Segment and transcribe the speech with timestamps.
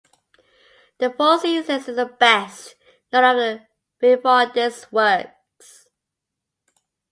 [0.97, 2.73] "The Four Seasons" is the best
[3.13, 3.61] known of
[3.99, 5.89] Vivaldi's works.